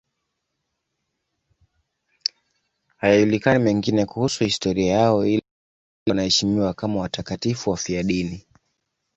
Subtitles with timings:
[2.97, 5.51] Hayajulikani mengine kuhusu historia yao, ila tangu
[6.05, 8.47] kale wanaheshimiwa kama watakatifu wafiadini.